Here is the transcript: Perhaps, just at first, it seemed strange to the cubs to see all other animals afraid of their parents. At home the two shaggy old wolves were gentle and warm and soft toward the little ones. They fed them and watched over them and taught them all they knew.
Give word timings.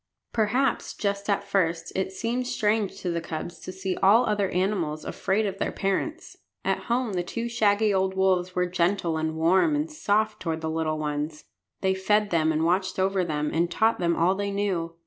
Perhaps, 0.33 0.95
just 0.95 1.29
at 1.29 1.43
first, 1.43 1.95
it 1.95 2.11
seemed 2.11 2.47
strange 2.47 2.99
to 3.01 3.11
the 3.11 3.21
cubs 3.21 3.59
to 3.59 3.71
see 3.71 3.95
all 3.97 4.25
other 4.25 4.49
animals 4.49 5.05
afraid 5.05 5.45
of 5.45 5.59
their 5.59 5.71
parents. 5.71 6.37
At 6.65 6.85
home 6.85 7.13
the 7.13 7.21
two 7.21 7.47
shaggy 7.47 7.93
old 7.93 8.15
wolves 8.15 8.55
were 8.55 8.65
gentle 8.65 9.15
and 9.15 9.35
warm 9.35 9.75
and 9.75 9.91
soft 9.91 10.39
toward 10.39 10.61
the 10.61 10.71
little 10.71 10.97
ones. 10.97 11.43
They 11.81 11.93
fed 11.93 12.31
them 12.31 12.51
and 12.51 12.65
watched 12.65 12.97
over 12.97 13.23
them 13.23 13.51
and 13.53 13.69
taught 13.69 13.99
them 13.99 14.15
all 14.15 14.33
they 14.33 14.49
knew. 14.49 14.95